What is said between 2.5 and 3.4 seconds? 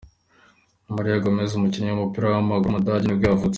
w’umudage nibwo